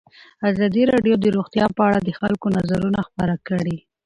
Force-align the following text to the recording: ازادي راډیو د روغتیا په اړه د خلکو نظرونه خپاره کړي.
ازادي 0.51 0.83
راډیو 0.91 1.15
د 1.19 1.25
روغتیا 1.35 1.65
په 1.75 1.81
اړه 1.87 1.99
د 2.03 2.09
خلکو 2.19 2.47
نظرونه 2.57 2.99
خپاره 3.07 3.35
کړي. 3.47 3.77